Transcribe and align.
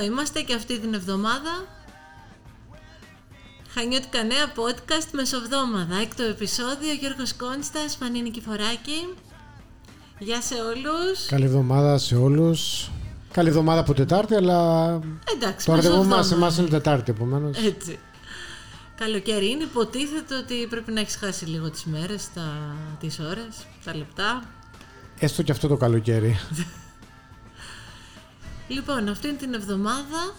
Εδώ 0.00 0.12
είμαστε 0.12 0.40
και 0.40 0.54
αυτή 0.54 0.78
την 0.78 0.94
εβδομάδα. 0.94 1.66
Χανιώτικα 3.68 4.22
νέα 4.22 4.46
podcast 4.46 5.08
μεσοβδόμαδα. 5.12 5.96
Έκτο 5.96 6.22
επεισόδιο, 6.22 6.92
Γιώργος 7.00 7.34
Κόνστας, 7.34 7.96
Φανή 7.96 8.22
Νικηφοράκη. 8.22 9.14
Γεια 10.18 10.40
σε 10.40 10.54
όλους. 10.54 11.26
Καλή 11.26 11.44
εβδομάδα 11.44 11.98
σε 11.98 12.16
όλους. 12.16 12.90
Καλή 13.32 13.48
εβδομάδα 13.48 13.80
από 13.80 13.94
Τετάρτη, 13.94 14.34
αλλά 14.34 14.90
Εντάξει, 15.34 15.66
το 15.66 15.74
ραντεβού 15.74 15.94
μεσοβδόμαδα. 15.94 16.16
μας 16.16 16.32
εμάς 16.32 16.58
είναι 16.58 16.68
Τετάρτη, 16.68 17.10
επομένως. 17.10 17.58
Έτσι. 17.58 17.98
Καλοκαίρι 18.96 19.50
είναι, 19.50 19.62
υποτίθεται 19.62 20.36
ότι 20.36 20.66
πρέπει 20.70 20.92
να 20.92 21.00
έχεις 21.00 21.16
χάσει 21.16 21.44
λίγο 21.44 21.70
τις 21.70 21.84
μέρες, 21.84 22.28
τα... 22.34 22.76
τις 23.00 23.18
ώρες, 23.18 23.66
τα 23.84 23.96
λεπτά. 23.96 24.42
Έστω 25.18 25.42
και 25.42 25.52
αυτό 25.52 25.68
το 25.68 25.76
καλοκαίρι. 25.76 26.38
Λοιπόν, 28.70 29.08
αυτήν 29.08 29.36
την 29.38 29.54
εβδομάδα 29.54 30.34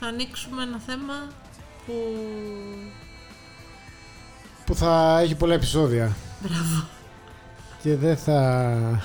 θα 0.00 0.06
ανοίξουμε 0.06 0.62
ένα 0.62 0.78
θέμα 0.86 1.14
που... 1.86 1.92
που 4.66 4.74
θα 4.74 5.20
έχει 5.20 5.34
πολλά 5.34 5.54
επεισόδια. 5.54 6.16
Μπράβο. 6.42 6.88
Και 7.82 7.96
δεν 7.96 8.16
θα... 8.16 9.02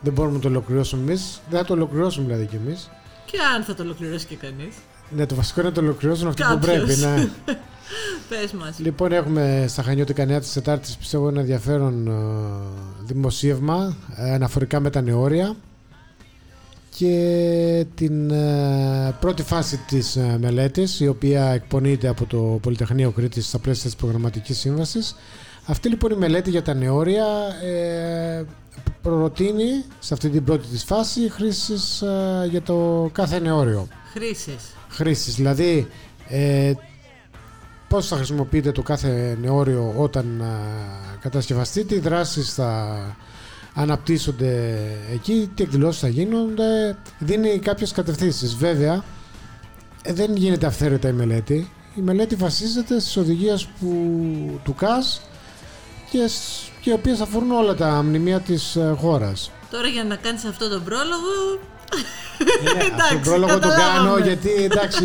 Δεν 0.00 0.12
μπορούμε 0.12 0.34
να 0.34 0.40
το 0.40 0.48
ολοκληρώσουμε 0.48 1.02
εμείς. 1.02 1.40
Δεν 1.50 1.58
θα 1.58 1.64
το 1.64 1.72
ολοκληρώσουμε 1.72 2.26
δηλαδή 2.26 2.46
κι 2.46 2.56
εμείς. 2.56 2.90
Και 3.24 3.38
αν 3.56 3.62
θα 3.62 3.74
το 3.74 3.82
ολοκληρώσει 3.82 4.26
και 4.26 4.36
κανείς. 4.36 4.74
Ναι, 5.10 5.26
το 5.26 5.34
βασικό 5.34 5.60
είναι 5.60 5.68
να 5.68 5.74
το 5.74 5.80
ολοκληρώσουν 5.80 6.28
αυτό 6.28 6.44
που 6.44 6.58
Κάποιος. 6.58 6.84
πρέπει. 6.84 7.00
Ναι. 7.00 7.28
Πες 8.28 8.52
μας. 8.52 8.78
λοιπόν, 8.78 9.12
έχουμε 9.12 9.64
στα 9.68 9.82
Χανιώτικα 9.82 10.24
Νέα 10.24 10.40
της 10.40 10.52
Τετάρτης 10.52 10.96
πιστεύω 10.96 11.28
ένα 11.28 11.40
ενδιαφέρον 11.40 12.06
ε, 12.06 12.12
δημοσίευμα 13.00 13.96
ε, 14.16 14.34
αναφορικά 14.34 14.80
με 14.80 14.90
τα 14.90 15.00
νεόρια 15.00 15.56
και 16.96 17.86
την 17.94 18.30
ε, 18.30 19.16
πρώτη 19.20 19.42
φάση 19.42 19.76
της 19.76 20.16
ε, 20.16 20.36
μελέτης 20.40 21.00
η 21.00 21.08
οποία 21.08 21.44
εκπονείται 21.46 22.08
από 22.08 22.26
το 22.26 22.58
Πολυτεχνείο 22.62 23.10
Κρήτης 23.10 23.46
στα 23.46 23.58
πλαίσια 23.58 23.84
της 23.84 23.96
προγραμματικής 23.96 24.58
σύμβασης 24.58 25.14
αυτή 25.66 25.88
λοιπόν 25.88 26.10
η 26.10 26.16
μελέτη 26.16 26.50
για 26.50 26.62
τα 26.62 26.74
νεόρια 26.74 27.26
ε, 27.64 28.44
προτείνει 29.02 29.84
σε 29.98 30.14
αυτή 30.14 30.28
την 30.28 30.44
πρώτη 30.44 30.66
της 30.66 30.84
φάση 30.84 31.30
χρήσεις 31.30 32.02
ε, 32.02 32.46
για 32.50 32.62
το 32.62 33.10
κάθε 33.12 33.38
νεόριο 33.38 33.88
Χρήσεις. 34.12 34.74
χρήσεις. 34.88 35.34
Δηλαδή, 35.34 35.88
ε, 36.28 36.72
πώς 37.88 38.06
θα 38.08 38.16
χρησιμοποιείτε 38.16 38.72
το 38.72 38.82
κάθε 38.82 39.38
νεόριο 39.40 39.94
όταν 39.96 40.42
α, 40.42 40.46
κατασκευαστεί, 41.20 41.84
τι 41.84 41.98
δράσεις 41.98 42.54
θα 42.54 42.96
αναπτύσσονται 43.74 44.78
εκεί, 45.12 45.50
τι 45.54 45.62
εκδηλώσεις 45.62 46.00
θα 46.00 46.08
γίνονται, 46.08 46.96
δίνει 47.18 47.58
κάποιες 47.58 47.92
κατευθύνσεις. 47.92 48.54
Βέβαια, 48.54 49.04
ε, 50.02 50.12
δεν 50.12 50.36
γίνεται 50.36 50.66
αυθαίρετα 50.66 51.08
η 51.08 51.12
μελέτη. 51.12 51.70
Η 51.94 52.00
μελέτη 52.00 52.34
βασίζεται 52.34 53.00
στις 53.00 53.16
οδηγίες 53.16 53.68
που, 53.80 53.90
του 54.64 54.74
ΚΑΣ 54.74 55.20
και, 56.10 56.26
σ- 56.26 56.70
και 56.80 56.90
οι 56.90 56.92
οποίες 56.92 57.20
αφορούν 57.20 57.50
όλα 57.50 57.74
τα 57.74 58.02
μνημεία 58.02 58.40
της 58.40 58.76
ε, 58.76 58.94
χώρας. 58.98 59.50
Τώρα 59.70 59.86
για 59.88 60.04
να 60.04 60.16
κάνεις 60.16 60.44
αυτό 60.44 60.68
τον 60.68 60.84
πρόλογο... 60.84 61.60
Ναι, 62.62 62.70
αυτό 62.70 62.86
Εντάξει, 62.94 63.14
το 63.14 63.20
πρόλογο 63.30 63.52
το 63.52 63.58
καταλάβαμε. 63.68 64.08
κάνω 64.08 64.18
γιατί 64.18 64.50
εντάξει. 64.62 65.04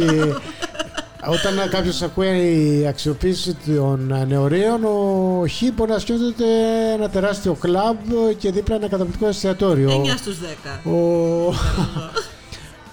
Όταν 1.25 1.69
κάποιος 1.69 2.01
ακούει 2.01 2.79
η 2.81 2.87
αξιοποίηση 2.87 3.57
των 3.65 4.25
νεωρίων, 4.27 4.83
ο 4.83 5.45
Χ 5.47 5.73
μπορεί 5.73 5.91
να 5.91 5.99
σκέφτεται 5.99 6.45
ένα 6.93 7.09
τεράστιο 7.09 7.53
κλαμπ 7.53 7.97
και 8.37 8.51
δίπλα 8.51 8.75
ένα 8.75 8.87
καταπληκτικό 8.87 9.27
εστιατόριο. 9.27 10.03
9 10.05 10.17
στους 10.17 10.37
10. 10.85 10.91
Ο, 10.91 11.53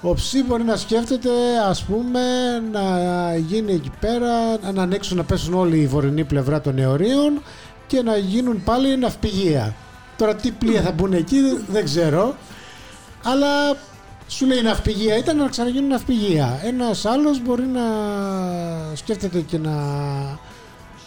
ο 0.08 0.14
Ψ 0.14 0.32
μπορεί 0.46 0.62
να 0.62 0.76
σκέφτεται, 0.76 1.30
ας 1.68 1.82
πούμε, 1.82 2.20
να 2.72 3.36
γίνει 3.36 3.72
εκεί 3.72 3.90
πέρα, 4.00 4.28
να 4.72 4.82
ανοίξουν 4.82 5.16
να 5.16 5.24
πέσουν 5.24 5.54
όλοι 5.54 5.78
η 5.78 5.86
βορεινή 5.86 6.24
πλευρά 6.24 6.60
των 6.60 6.74
νεωρίων 6.74 7.42
και 7.86 8.02
να 8.02 8.16
γίνουν 8.16 8.62
πάλι 8.64 8.96
ναυπηγεία. 8.96 9.74
Τώρα 10.16 10.34
τι 10.34 10.50
πλοία 10.50 10.80
θα 10.82 10.92
μπουν 10.92 11.12
εκεί 11.12 11.36
δεν 11.68 11.84
ξέρω, 11.84 12.34
αλλά 13.24 13.76
σου 14.28 14.46
λέει 14.46 14.62
ναυπηγεία 14.62 15.16
ήταν 15.16 15.36
να 15.36 15.48
ξαναγίνουν 15.48 15.88
ναυπηγεία. 15.88 16.60
Ένας 16.64 17.04
άλλος 17.04 17.42
μπορεί 17.42 17.62
να 17.66 17.82
σκέφτεται 18.94 19.40
και 19.40 19.58
να, 19.58 19.70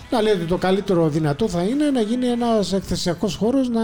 να 0.10 0.22
λέει 0.22 0.34
ότι 0.34 0.46
το 0.46 0.58
καλύτερο 0.58 1.08
δυνατό 1.10 1.48
θα 1.50 1.62
είναι 1.64 1.90
να 1.90 2.02
γίνει 2.02 2.28
ένας 2.28 2.74
εκθεσιακός 2.74 3.36
χώρος 3.36 3.70
να 3.70 3.82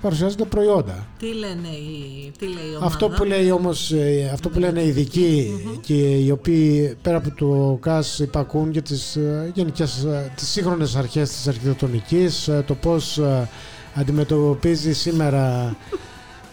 παρουσιάζονται 0.00 0.44
προϊόντα. 0.44 1.06
Τι 1.18 1.26
λένε 1.34 1.68
οι... 1.68 2.32
Τι 2.38 2.44
λέει 2.44 2.54
η 2.64 2.68
ομάδα; 2.70 2.86
Αυτό 2.86 3.08
που 3.08 3.24
λέει 3.24 3.50
όμως, 3.50 3.92
ε, 3.92 4.30
αυτό 4.32 4.48
που 4.48 4.58
λένε 4.58 4.80
οι 4.80 4.88
ειδικοί 4.88 5.50
και 5.80 5.94
οι 5.94 6.30
οποίοι 6.30 6.96
πέρα 7.02 7.16
από 7.16 7.30
το 7.36 7.78
ΚΑΣ 7.80 8.18
υπακούν 8.18 8.70
για 8.70 8.82
τις 8.82 9.16
ε, 9.16 9.50
γενικές, 9.54 10.04
ε, 10.04 10.32
τις 10.36 10.48
σύγχρονες 10.48 10.96
αρχές 10.96 11.30
της 11.30 11.48
αρχιτεκτονικής, 11.48 12.48
ε, 12.48 12.64
το 12.66 12.74
πώς 12.74 13.18
ε, 13.18 13.48
αντιμετωπίζει 13.94 14.92
σήμερα 14.92 15.76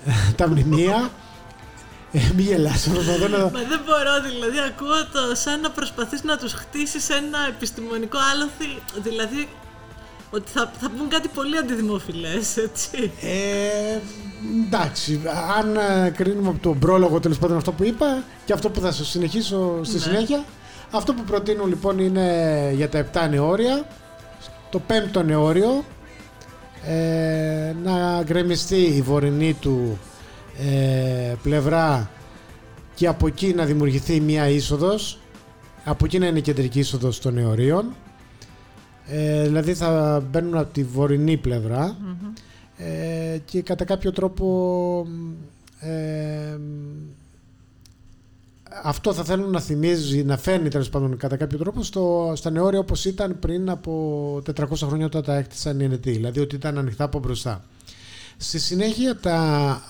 ε, 0.06 0.12
τα 0.36 0.48
μνημεία. 0.50 1.12
Ε, 2.16 2.19
μη 2.35 2.41
γελάς, 2.41 2.90
προσπαθώ 2.94 3.28
να... 3.28 3.38
Μα 3.38 3.50
δεν 3.50 3.81
μπορώ, 3.85 4.13
δηλαδή 4.31 4.57
ακούω 4.68 5.06
το 5.13 5.35
σαν 5.35 5.59
να 5.59 5.69
προσπαθείς 5.72 6.24
να 6.24 6.38
τους 6.38 6.53
χτίσεις 6.53 7.09
ένα 7.09 7.38
επιστημονικό 7.50 8.18
άλοθη, 8.34 8.81
δηλαδή 9.03 9.47
ότι 10.31 10.52
θα, 10.52 10.72
θα 10.79 10.90
πούν 10.97 11.07
κάτι 11.09 11.28
πολύ 11.28 11.57
αντιδημοφιλές, 11.57 12.57
έτσι. 12.57 13.12
Ε, 13.22 14.00
εντάξει, 14.66 15.22
αν 15.57 15.75
ε, 15.75 16.09
κρίνουμε 16.09 16.50
από 16.50 16.59
τον 16.62 16.79
πρόλογο 16.79 17.19
τέλος 17.19 17.38
πάντων 17.38 17.57
αυτό 17.57 17.72
που 17.72 17.84
είπα 17.84 18.23
και 18.46 18.53
αυτό 18.53 18.69
που 18.69 18.79
θα 18.79 18.91
σου 18.91 19.06
συνεχίσω 19.06 19.79
στη 19.84 19.96
Ναι. 19.96 20.02
συνέχεια, 20.02 20.44
αυτό 20.91 21.13
που 21.13 21.23
προτείνουν 21.23 21.68
λοιπόν 21.68 22.00
είναι 22.00 22.72
για 22.75 22.90
τα 22.90 23.06
7 23.13 23.29
νεόρια, 23.29 23.85
το 24.69 24.79
πέμπτο 24.79 25.23
νεόριο, 25.23 25.85
ε, 26.85 27.73
να 27.84 28.23
γκρεμιστεί 28.23 28.81
η 28.81 29.02
βορεινή 29.02 29.53
του 29.53 30.00
ε, 30.58 31.34
πλευρά 31.44 32.09
και 32.96 33.08
από 33.08 33.28
εκεί 33.28 33.53
να 33.53 33.66
δημιουργηθεί 33.66 34.19
μια 34.19 34.50
είσοδος, 34.50 35.19
από 35.84 36.06
εκεί 36.06 36.19
να 36.19 36.28
είναι 36.28 36.38
η 36.38 36.41
κεντρική 36.41 36.80
είσοδος 36.80 37.19
των 37.19 37.34
νεωρίων, 37.34 37.96
ε, 39.08 39.44
δηλαδή 39.44 39.74
θα 39.74 40.24
μπαίνουν 40.31 40.58
από 40.58 40.74
τη 40.74 40.84
βορεινή 40.84 41.38
πλευρά. 41.38 41.97
Ε, 42.78 43.38
και 43.46 43.62
κατά 43.62 43.86
κάποιο 43.86 44.12
τρόπο 44.12 45.08
ε, 45.80 46.58
αυτό 48.84 49.14
θα 49.14 49.24
θέλουν 49.24 49.50
να 49.50 49.59
θυμίζει, 49.59 50.24
να 50.24 50.38
φέρνει 50.38 50.70
τέλος 50.70 50.90
πάντων 50.90 51.18
κατά 51.18 51.38
κάποιο 51.38 51.58
τρόπο 51.58 51.84
στο, 51.84 52.34
στα 52.35 52.50
νεόρια 52.50 52.80
όπως 52.80 53.06
ήταν 53.06 53.40
πριν 53.40 53.70
από 53.70 54.35
400 54.38 54.66
χρόνια 54.75 55.06
όταν 55.06 55.24
τα 55.24 55.35
έκτισαν 55.35 55.80
οι 55.80 55.84
Ενετοί, 55.84 56.12
δηλαδή 56.12 56.40
ότι 56.40 56.56
ήταν 56.56 56.78
ανοιχτά 56.78 57.03
από 57.03 57.20
μπροστά. 57.20 57.64
Στη 58.38 58.59
συνέχεια 58.59 59.16
τα 59.20 59.38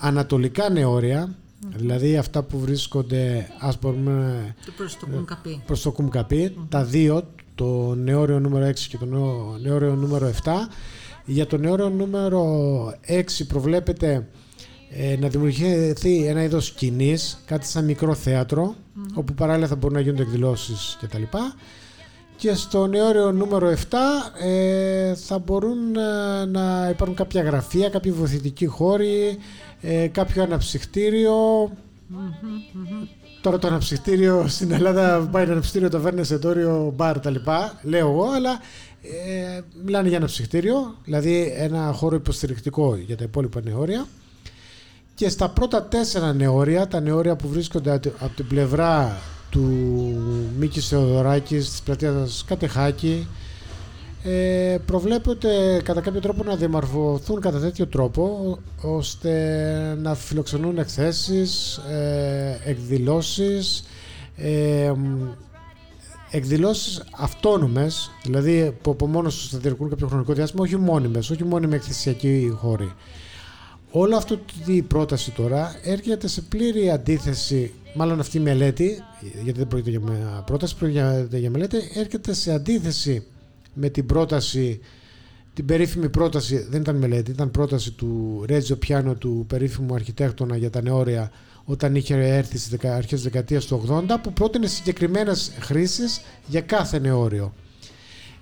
ανατολικά 0.00 0.70
νεόρια, 0.70 1.34
δηλαδή 1.76 2.16
αυτά 2.16 2.42
που 2.42 2.58
βρίσκονται 2.58 3.48
ας 3.58 3.78
πούμε 3.78 4.54
Το 4.66 4.72
προς 4.76 4.96
το 4.96 5.06
κουνκαπί. 5.06 5.62
προς 5.66 5.82
το 5.82 5.92
κουμκαπί, 5.92 6.56
τα 6.68 6.84
δύο, 6.84 7.22
το 7.54 7.94
νεόριο 7.94 8.40
νούμερο 8.40 8.64
6 8.66 8.88
και 8.88 8.96
το 8.98 9.04
νεό- 9.06 9.58
νεόριο 9.62 9.94
νούμερο 9.94 10.26
7. 10.26 10.68
Για 11.24 11.46
το 11.46 11.56
νεόριο 11.56 11.88
νούμερο 11.90 12.44
6 13.06 13.44
προβλέπεται 13.48 14.26
ε, 14.90 15.16
να 15.16 15.28
δημιουργηθεί 15.28 16.26
ένα 16.26 16.42
είδος 16.42 16.66
σκηνής, 16.66 17.42
κάτι 17.46 17.66
σαν 17.66 17.84
μικρό 17.84 18.14
θέατρο, 18.14 18.74
όπου 19.14 19.34
παράλληλα 19.34 19.66
θα 19.66 19.76
μπορούν 19.76 19.96
να 19.96 20.02
γίνονται 20.02 20.22
εκδηλώσεις 20.22 20.98
κτλ. 21.00 21.22
Και 22.36 22.54
στο 22.54 22.86
νεόριο 22.86 23.32
νούμερο 23.32 23.72
7 23.72 23.74
ε, 24.44 25.14
θα 25.14 25.38
μπορούν 25.38 25.96
ε, 25.96 26.44
να 26.44 26.88
υπάρχουν 26.90 27.16
κάποια 27.16 27.42
γραφεία, 27.42 27.88
κάποιοι 27.88 28.12
βοηθητικοί 28.12 28.66
χώροι, 28.66 29.38
ε, 29.80 30.06
κάποιο 30.06 30.42
αναψυχτήριο, 30.42 31.70
Τώρα 33.40 33.58
το 33.58 33.66
αναψυχτήριο 33.66 34.44
στην 34.48 34.72
Ελλάδα 34.72 35.28
πάει 35.32 35.42
ένα 35.42 35.52
αναψυχτήριο, 35.52 35.88
ταβέρνα, 35.88 36.20
εστιατόριο, 36.20 36.92
μπαρ 36.96 37.20
τα 37.20 37.30
λοιπά, 37.30 37.78
λέω 37.82 38.08
εγώ, 38.10 38.24
αλλά 38.30 38.50
ε, 39.02 39.60
μιλάνε 39.84 40.08
για 40.08 40.16
αναψυχτήριο, 40.16 40.94
δηλαδή 41.04 41.52
ένα 41.56 41.92
χώρο 41.92 42.16
υποστηρικτικό 42.16 42.96
για 42.96 43.16
τα 43.16 43.24
υπόλοιπα 43.24 43.60
νεόρια. 43.64 44.06
Και 45.14 45.28
στα 45.28 45.48
πρώτα 45.48 45.82
τέσσερα 45.82 46.32
νεόρια, 46.32 46.88
τα 46.88 47.00
νεόρια 47.00 47.36
που 47.36 47.48
βρίσκονται 47.48 47.90
από 47.90 48.00
τη- 48.00 48.10
από 48.20 48.34
την 48.36 48.46
πλευρά 48.46 49.16
του 49.54 50.50
Μίκης 50.58 50.88
Θεοδωράκης, 50.88 51.70
της 51.70 51.82
πλατείας 51.82 52.44
Κατεχάκη, 52.46 53.28
ε, 54.24 54.76
προβλέπεται 54.86 55.80
κατά 55.84 56.00
κάποιο 56.00 56.20
τρόπο 56.20 56.44
να 56.44 56.56
διαμορφωθούν 56.56 57.40
κατά 57.40 57.60
τέτοιο 57.60 57.86
τρόπο 57.86 58.22
ω- 58.82 58.96
ώστε 58.96 59.32
να 60.02 60.14
φιλοξενούν 60.14 60.78
εκθέσεις, 60.78 61.76
ε, 61.76 62.58
εκδηλώσεις, 62.64 63.84
ε, 64.36 64.92
μ, 64.96 65.26
εκδηλώσεις 66.30 67.02
αυτόνομες, 67.18 68.10
δηλαδή 68.22 68.76
που 68.82 68.90
από 68.90 69.06
μόνος 69.06 69.34
τους 69.36 69.48
θα 69.48 69.58
διαρκούν 69.58 69.88
κάποιο 69.88 70.06
χρονικό 70.06 70.32
διάστημα, 70.32 70.62
όχι 70.62 70.76
μόνιμες, 70.76 71.30
όχι 71.30 71.44
μόνιμη 71.44 71.74
εκθεσιακή 71.74 72.52
χώρη. 72.60 72.92
Όλο 73.96 74.16
αυτό 74.16 74.38
η 74.66 74.82
πρόταση 74.82 75.30
τώρα 75.30 75.76
έρχεται 75.82 76.28
σε 76.28 76.40
πλήρη 76.42 76.90
αντίθεση, 76.90 77.72
μάλλον 77.94 78.20
αυτή 78.20 78.36
η 78.36 78.40
μελέτη, 78.40 79.02
γιατί 79.42 79.58
δεν 79.58 79.68
πρόκειται 79.68 79.90
για 79.90 80.00
πρόταση, 80.46 80.76
πρόκειται 80.76 81.38
για 81.38 81.50
μελέτη, 81.50 81.76
έρχεται 81.94 82.34
σε 82.34 82.52
αντίθεση 82.52 83.26
με 83.74 83.88
την 83.88 84.06
πρόταση, 84.06 84.80
την 85.54 85.66
περίφημη 85.66 86.08
πρόταση, 86.08 86.66
δεν 86.70 86.80
ήταν 86.80 86.96
μελέτη, 86.96 87.30
ήταν 87.30 87.50
πρόταση 87.50 87.90
του 87.92 88.42
Ρέτζο 88.46 88.76
Πιάνο, 88.76 89.14
του 89.14 89.44
περίφημου 89.48 89.94
αρχιτέκτονα 89.94 90.56
για 90.56 90.70
τα 90.70 90.82
νεόρια, 90.82 91.30
όταν 91.64 91.94
είχε 91.94 92.14
έρθει 92.14 92.58
στις 92.58 92.84
αρχές 92.84 93.08
της 93.08 93.22
δεκαετίας 93.22 93.66
του 93.66 94.04
80, 94.08 94.16
που 94.22 94.32
πρότεινε 94.32 94.66
συγκεκριμένες 94.66 95.52
χρήσεις 95.60 96.20
για 96.46 96.60
κάθε 96.60 96.98
νεόριο. 96.98 97.54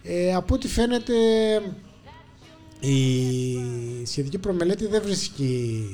Ε, 0.02 0.34
από 0.34 0.55
ό,τι 0.55 0.69
φαίνεται 0.69 1.12
η 2.82 4.05
σχετική 4.05 4.38
προμελέτη 4.38 4.87
δεν 4.87 5.02
βρίσκει 5.02 5.84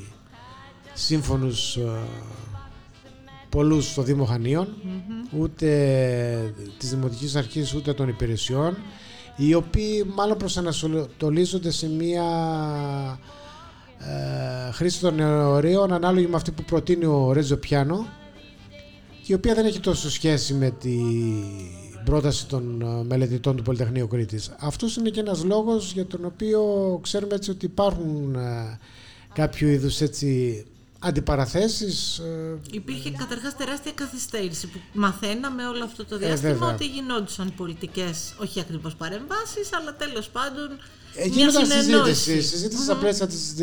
σύμφωνους 0.94 1.76
ε, 1.76 1.90
πολλούς 3.48 3.90
στο 3.90 4.02
Δήμο 4.02 4.28
ούτε 5.38 6.54
της 6.78 6.90
Δημοτικής 6.90 7.36
Αρχής 7.36 7.74
ούτε 7.74 7.92
των 7.92 8.08
υπηρεσιών 8.08 8.76
οι 9.36 9.54
οποίοι 9.54 10.10
μάλλον 10.14 10.36
προσανατολίζονται 10.36 11.70
σε 11.70 11.88
μια 11.88 12.24
ε, 13.98 14.72
χρήση 14.72 15.00
των 15.00 15.14
νεορίων 15.14 15.92
ανάλογη 15.92 16.26
με 16.26 16.36
αυτή 16.36 16.50
που 16.50 16.64
προτείνει 16.64 17.04
ο 17.04 17.32
Ρέτζο 17.32 17.56
Πιάνο 17.56 18.06
και 19.22 19.32
η 19.32 19.34
οποία 19.34 19.54
δεν 19.54 19.66
έχει 19.66 19.80
τόσο 19.80 20.10
σχέση 20.10 20.54
με 20.54 20.70
τη 20.70 20.98
πρόταση 22.04 22.46
των 22.46 22.82
ε, 22.82 23.04
μελετητών 23.04 23.56
του 23.56 23.62
Πολυτεχνείου 23.62 24.08
Κρήτης. 24.08 24.50
Αυτός 24.58 24.96
είναι 24.96 25.10
και 25.10 25.20
ένας 25.20 25.44
λόγος 25.44 25.92
για 25.92 26.06
τον 26.06 26.24
οποίο 26.24 26.62
ξέρουμε 27.02 27.34
έτσι 27.34 27.50
ότι 27.50 27.64
υπάρχουν 27.66 28.34
ε, 28.34 28.78
κάποιο 29.32 29.68
είδους 29.68 30.00
έτσι 30.00 30.64
αντιπαραθέσεις. 30.98 32.18
Ε, 32.18 32.58
Υπήρχε 32.70 33.10
καταρχάς 33.10 33.56
τεράστια 33.56 33.92
καθυστέρηση 33.92 34.66
που 34.66 34.78
μαθαίναμε 34.92 35.66
όλο 35.66 35.84
αυτό 35.84 36.04
το 36.04 36.18
διάστημα 36.18 36.72
ότι 36.72 36.86
γινόντουσαν 36.86 37.52
πολιτικές, 37.56 38.34
όχι 38.40 38.60
ακριβώς 38.60 38.94
παρεμβάσεις, 38.94 39.72
αλλά 39.72 39.94
τέλος 39.96 40.28
πάντων 40.28 40.68
Γίνονταν 41.26 41.66
συζήτηση, 41.66 42.42
συζήτηση 42.42 42.82
στα 42.82 42.96
πλαίσια 42.96 43.26
της 43.26 43.54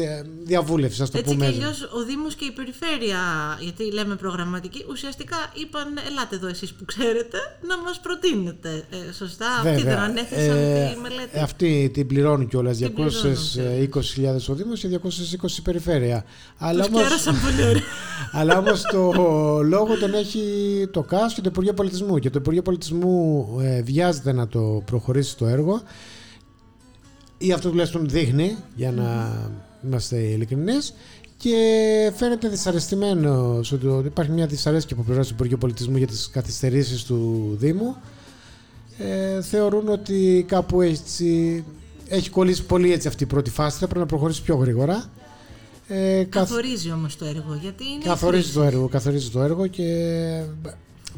διαβούλευσης, 0.44 1.02
ας 1.02 1.10
το 1.10 1.18
Έτσι 1.18 1.34
πούμε. 1.34 1.46
Έτσι 1.46 1.58
κι 1.58 1.64
αλλιώς 1.64 1.82
ο 1.82 2.04
Δήμος 2.04 2.36
και 2.36 2.46
η 2.46 2.52
Περιφέρεια, 2.52 3.20
γιατί 3.60 3.92
λέμε 3.92 4.16
προγραμματική, 4.16 4.86
ουσιαστικά 4.90 5.36
είπαν: 5.54 5.88
Ελάτε 6.08 6.36
εδώ 6.36 6.48
εσείς 6.48 6.74
που 6.74 6.86
ξέρετε 6.86 7.38
να 7.68 7.78
μας 7.78 8.00
προτείνετε. 8.00 8.70
Ε, 8.90 9.14
σωστά, 9.14 9.48
Βέβαια. 9.64 9.74
αυτοί 9.74 9.88
δεν 9.88 9.98
ανέθεσαν 9.98 10.58
ε, 10.58 10.92
τη 10.94 11.00
μελέτη. 11.02 11.30
Ε, 11.32 11.42
αυτοί 11.42 11.90
την 11.94 12.08
πληρώνουν 12.08 12.48
κιόλας. 12.48 12.78
220.000 12.80 12.90
ο 14.50 14.54
Δήμος 14.54 14.80
και 14.80 14.88
220 14.88 15.58
η 15.58 15.62
Περιφέρεια. 15.62 16.26
Αλλά 16.58 16.86
όμω. 16.86 16.98
πολύ 17.46 17.70
ωραία. 17.70 17.84
αλλά 18.40 18.58
όμως 18.58 18.82
το 18.82 19.12
λόγο 19.64 19.98
τον 19.98 20.14
έχει 20.14 20.42
το 20.92 21.02
ΚΑΣ 21.02 21.34
και 21.34 21.42
το 21.42 21.50
Υπουργείο 21.52 21.74
Πολιτισμού. 21.74 22.20
Και 22.20 22.30
το 22.30 22.40
Υπουργείο 22.40 22.62
Πολιτισμού 22.62 23.48
ε, 23.62 23.82
βιάζεται 23.82 24.32
να 24.32 24.48
το 24.48 24.84
προχωρήσει 24.86 25.38
το 25.38 25.46
έργο 25.46 25.82
ή 27.38 27.52
αυτό 27.52 27.70
τουλάχιστον 27.70 28.10
δείχνει 28.10 28.56
για 28.76 28.92
να 28.92 29.38
είμαστε 29.86 30.18
ειλικρινείς. 30.18 30.94
Και 31.38 32.12
φαίνεται 32.16 32.48
δυσαρεστημένο 32.48 33.62
ότι 33.72 34.06
υπάρχει 34.06 34.32
μια 34.32 34.46
δυσαρέσκεια 34.46 34.96
που 34.96 35.04
πληρώσει 35.04 35.30
το 35.30 35.36
Υπουργείο 35.36 35.58
Πολιτισμού 35.58 35.98
για 35.98 36.08
τις 36.08 36.30
καθυστερήσεις 36.30 37.04
του 37.04 37.50
Δήμου. 37.60 37.96
Ε, 38.98 39.42
θεωρούν 39.42 39.88
ότι 39.88 40.46
κάπου 40.48 40.82
έτσι, 40.82 41.64
έχει 42.08 42.30
κολλήσει 42.30 42.64
πολύ 42.64 42.94
έτσι 42.94 43.08
αυτή 43.08 43.24
η 43.24 43.28
πρώτη 43.28 43.50
φάση. 43.50 43.78
Θα 43.78 43.86
πρέπει 43.86 44.00
να 44.00 44.06
προχωρήσει 44.06 44.42
πιο 44.42 44.56
γρήγορα. 44.56 45.10
Ε, 45.88 46.24
καθορίζει 46.24 46.92
όμως 46.92 47.16
το 47.18 47.26
έργο 47.26 47.58
γιατί 47.62 47.84
είναι 47.84 48.04
καθορίζει 48.04 48.52
το 48.52 48.64
έργο, 48.64 48.88
καθορίζει 48.88 49.30
το 49.30 49.42
έργο 49.42 49.68
και 49.68 49.84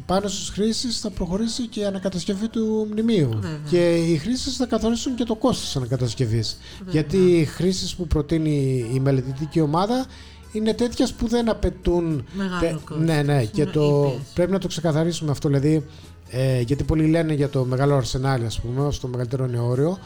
πάνω 0.06 0.28
στις 0.28 0.48
χρήσεις 0.48 1.00
θα 1.00 1.10
προχωρήσει 1.10 1.66
και 1.66 1.80
η 1.80 1.84
ανακατασκευή 1.84 2.48
του 2.48 2.88
μνημείου. 2.90 3.38
Και 3.70 3.96
οι 3.96 4.16
χρήσεις 4.16 4.56
θα 4.56 4.66
καθορίσουν 4.66 5.14
και 5.14 5.24
το 5.24 5.34
κόστος 5.34 5.64
της 5.64 5.76
ανακατασκευής. 5.76 6.58
Γιατί 6.90 7.16
οι 7.16 7.44
χρήσεις 7.44 7.94
που 7.94 8.06
προτείνει 8.06 8.86
η 8.94 9.00
μελετητική 9.00 9.60
ομάδα 9.60 10.06
είναι 10.52 10.74
τέτοιες 10.74 11.12
που 11.12 11.28
δεν 11.28 11.48
απαιτούν. 11.48 12.24
Μεγάλο 12.32 12.80
κόστος. 12.84 13.06
Ναι, 13.06 13.22
ναι, 13.22 13.44
και 13.44 13.66
το... 13.66 14.14
πρέπει 14.34 14.52
να 14.52 14.58
το 14.58 14.68
ξεκαθαρίσουμε 14.68 15.30
αυτό. 15.30 15.48
Δηλαδή, 15.48 15.84
ε, 16.30 16.60
γιατί 16.60 16.84
πολλοί 16.84 17.06
λένε 17.06 17.32
για 17.32 17.48
το 17.48 17.64
μεγάλο 17.64 17.94
αρσενάλι, 17.94 18.46
ας 18.46 18.60
πούμε, 18.60 18.80
ως 18.80 19.00
το 19.00 19.08
μεγαλύτερο 19.08 19.46
νεόριο. 19.46 19.98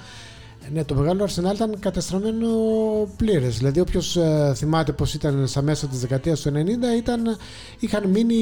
Ναι, 0.70 0.84
το 0.84 0.94
μεγάλο 0.94 1.22
Αρσενάλ 1.22 1.54
ήταν 1.54 1.76
κατεστραμμένο 1.78 2.48
πλήρες. 3.16 3.56
Δηλαδή, 3.56 3.80
όποιος 3.80 4.16
ε, 4.16 4.52
θυμάται 4.56 4.92
πώς 4.92 5.14
ήταν 5.14 5.46
στα 5.46 5.62
μέσα 5.62 5.86
της 5.86 6.00
δεκαετίας 6.00 6.40
του 6.40 6.50
90, 6.50 6.96
ήταν, 6.96 7.36
είχαν 7.78 8.08
μείνει 8.08 8.36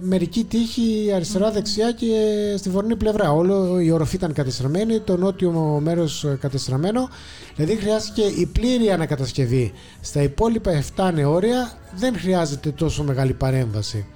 μερικοί 0.00 0.44
τείχοι 0.44 1.12
αριστερά-δεξιά 1.14 1.92
και 1.92 2.06
στη 2.58 2.70
βορεινή 2.70 2.96
πλευρά. 2.96 3.32
Όλο 3.32 3.80
η 3.80 3.90
οροφή 3.90 4.16
ήταν 4.16 4.32
κατεστραμμένη, 4.32 5.00
το 5.00 5.16
νότιο 5.16 5.80
μέρος 5.82 6.26
κατεστραμμένο. 6.40 7.08
Δηλαδή, 7.56 7.76
χρειάστηκε 7.76 8.22
η 8.22 8.46
πλήρη 8.46 8.90
ανακατασκευή. 8.90 9.72
Στα 10.00 10.22
υπόλοιπα 10.22 10.82
7 10.96 11.10
νεόρια 11.14 11.78
δεν 11.96 12.18
χρειάζεται 12.18 12.70
τόσο 12.70 13.02
μεγάλη 13.02 13.32
παρέμβαση. 13.32 14.06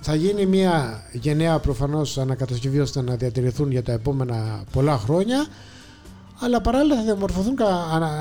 Θα 0.00 0.14
γίνει 0.14 0.46
μια 0.46 1.02
γενναία 1.12 1.58
προφανώς 1.58 2.18
ανακατασκευή 2.18 2.80
ώστε 2.80 3.02
να 3.02 3.16
διατηρηθούν 3.16 3.70
για 3.70 3.82
τα 3.82 3.92
επόμενα 3.92 4.64
πολλά 4.72 4.98
χρόνια 4.98 5.46
αλλά 6.40 6.60
παράλληλα 6.60 6.96
θα 6.96 7.02
διαμορφωθούν 7.02 7.56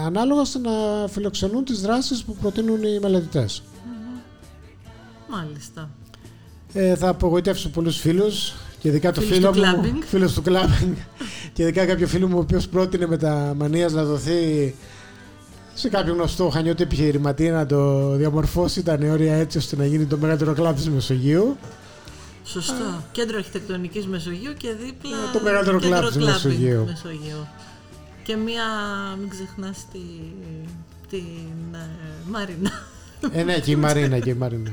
ανάλογα 0.06 0.42
ώστε 0.42 0.60
να 0.60 0.72
φιλοξενούν 1.08 1.64
τις 1.64 1.82
δράσεις 1.82 2.24
που 2.24 2.36
προτείνουν 2.42 2.84
οι 2.84 3.00
μελετητες 3.00 3.64
Μάλιστα. 5.30 5.90
Ε, 6.74 6.96
θα 6.96 7.10
απογοητεύσω 7.10 7.70
πολλούς 7.70 7.98
φίλους 7.98 8.54
και 8.80 8.88
ειδικά 8.88 9.12
το 9.12 9.22
φίλο 9.22 9.52
του 9.52 9.60
μου, 9.60 10.00
φίλος 10.12 10.34
του 10.34 10.42
κλάμπινγκ 10.42 10.96
και 11.54 11.62
ειδικά 11.64 11.86
κάποιο 11.86 12.08
φίλο 12.08 12.28
μου 12.28 12.38
ο 12.38 12.40
οποίος 12.40 12.68
πρότεινε 12.68 13.08
με 13.08 13.18
τα 13.18 13.54
μανίας 13.58 13.94
να 13.94 14.04
δοθεί 14.04 14.76
σε 15.74 15.90
κάποιο 15.90 16.14
γνωστό 16.14 16.50
χανιώτη 16.50 16.84
επιχειρηματία 16.84 17.52
να 17.52 17.66
το 17.66 18.10
διαμορφώσει 18.10 18.84
τα 18.84 18.98
νεόρια 18.98 19.34
έτσι 19.34 19.58
ώστε 19.58 19.76
να 19.76 19.86
γίνει 19.86 20.06
το 20.06 20.18
μεγαλύτερο 20.18 20.54
κλαμπ 20.54 20.76
της 20.76 20.90
Μεσογείου. 20.90 21.58
Σωστό. 22.44 23.04
Κέντρο 23.12 23.38
αρχιτεκτονικής 23.38 24.08
Μεσογείου 24.08 24.54
και 24.54 24.74
δίπλα 24.74 25.18
το 25.34 25.40
μεγαλύτερο 25.44 25.80
κλαμπ 25.80 26.06
της 26.06 26.18
Μεσογείου. 26.18 26.86
Μεσογείου 26.86 27.48
και 28.28 28.36
μία, 28.36 28.64
μην 29.20 29.30
ξεχνάς, 29.30 29.86
τη, 29.92 30.00
την 31.10 31.74
ε, 31.74 31.90
Μαρίνα. 32.30 32.72
Ε, 33.32 33.44
ναι, 33.44 33.60
και 33.60 33.72
η 33.72 33.76
Μαρίνα, 33.76 34.20
και 34.20 34.30
η 34.30 34.34
Μαρίνα. 34.34 34.72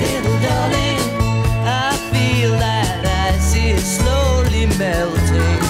Little 0.00 0.38
darling, 0.46 1.02
I 1.64 1.92
feel 2.10 2.52
that 2.64 3.04
ice 3.28 3.54
is 3.68 3.82
slowly 3.96 4.64
melting. 4.78 5.63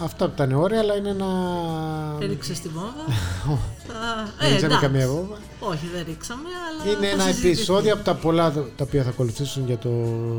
Αυτά 0.00 0.26
που 0.26 0.32
ήταν 0.34 0.52
ωραία, 0.52 0.80
αλλά 0.80 0.96
είναι 0.96 1.08
ένα. 1.08 1.26
Έριξες 2.20 2.60
τη 2.60 2.68
βόμβα. 2.68 3.04
δεν 4.40 4.50
ρίξαμε 4.50 4.74
ε, 4.74 4.78
καμία 4.80 5.08
βόμβα. 5.08 5.36
Όχι, 5.60 5.86
δεν 5.94 6.04
ρίξαμε, 6.06 6.48
αλλά. 6.68 6.90
Είναι 6.90 7.08
ένα 7.08 7.24
επεισόδιο 7.24 7.94
από 7.94 8.04
τα 8.04 8.14
πολλά 8.14 8.52
τα 8.52 8.84
οποία 8.84 9.02
θα 9.02 9.08
ακολουθήσουν 9.08 9.66
για 9.66 9.78
το 9.78 9.90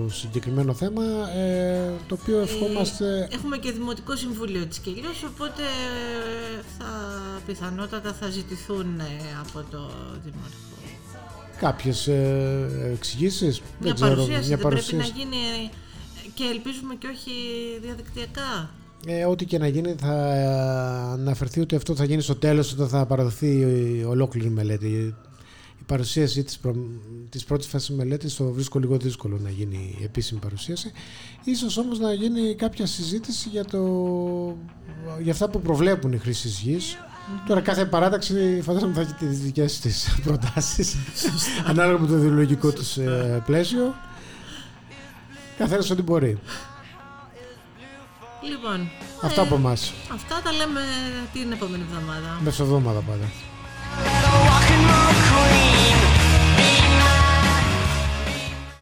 συγκεκριμένο 0.10 0.74
θέμα. 0.74 1.04
Ε, 1.36 1.92
το 2.08 2.18
οποίο 2.22 2.40
ευχόμαστε. 2.40 3.28
Έχουμε 3.32 3.58
και 3.58 3.72
Δημοτικό 3.72 4.16
Συμβούλιο 4.16 4.66
της 4.66 4.80
Κελιός, 4.80 5.24
οπότε 5.24 5.64
θα, 6.78 6.86
πιθανότατα 7.46 8.14
θα 8.14 8.30
ζητηθούν 8.30 9.02
από 9.40 9.66
το 9.72 9.92
Δημοτικό. 10.24 10.68
Κάποιες 11.60 12.08
εξηγήσεις; 12.92 13.62
Μια 13.80 13.94
παρουσίαση 13.94 14.50
δεν 14.50 14.60
πρέπει 14.60 14.96
να 14.96 15.04
γίνει 15.04 15.70
και 16.34 16.44
ελπίζουμε 16.44 16.96
και 16.96 17.08
όχι 17.08 17.32
διαδικτυακά. 17.82 18.70
Ε, 19.06 19.26
ό,τι 19.26 19.46
και 19.46 19.58
να 19.58 19.68
γίνει 19.68 19.96
θα 20.00 20.14
αναφερθεί 21.12 21.60
ότι 21.60 21.76
αυτό 21.76 21.96
θα 21.96 22.04
γίνει 22.04 22.22
στο 22.22 22.36
τέλος 22.36 22.72
όταν 22.74 22.88
θα 22.88 23.06
παραδοθεί 23.06 23.48
η 23.48 24.04
ολόκληρη 24.04 24.50
μελέτη. 24.50 25.16
Η 25.80 25.84
παρουσίαση 25.86 26.44
της, 26.44 26.58
προ... 26.58 26.76
της 27.30 27.44
πρώτης 27.44 27.68
φάσης 27.68 27.96
μελέτης 27.96 28.36
το 28.36 28.52
βρίσκω 28.52 28.80
λίγο 28.80 28.98
δύσκολο 28.98 29.40
να 29.44 29.50
γίνει 29.50 29.96
η 30.00 30.04
επίσημη 30.04 30.40
παρουσίαση. 30.40 30.92
Ίσως 31.44 31.78
όμως 31.78 32.00
να 32.00 32.14
γίνει 32.14 32.56
κάποια 32.56 32.86
συζήτηση 32.86 33.50
για, 33.50 33.66
το... 33.66 33.82
για 35.22 35.32
αυτά 35.32 35.50
που 35.50 35.62
προβλέπουν 35.62 36.12
οι 36.12 36.18
χρήσεις 36.18 36.60
γης. 36.60 36.98
Τώρα 37.48 37.62
κάθε 37.62 37.86
παράταξη 37.86 38.62
φαντάζομαι 38.64 38.94
θα 38.94 39.02
έχει 39.02 39.14
τις 39.14 39.40
δικές 39.40 39.80
της 39.80 40.20
προτάσεις 40.24 40.96
ανάλογα 41.66 42.00
με 42.00 42.08
το 42.08 42.16
ιδεολογικό 42.16 42.72
τους 42.72 42.98
ε, 42.98 43.44
πλαίσιο. 43.46 43.94
Καθένας 45.58 45.90
ό,τι 45.90 46.02
μπορεί. 46.02 46.40
Λοιπόν. 48.42 48.90
Αυτά 49.24 49.42
ε, 49.42 49.46
από 49.46 49.56
εμάς. 49.56 49.94
Αυτά 50.14 50.42
τα 50.44 50.52
λέμε 50.52 50.82
την 51.34 51.52
επόμενη 51.52 51.84
εβδομάδα. 51.92 52.40
Μεσοδόμαδα 52.44 53.00
πάντα. 53.00 53.26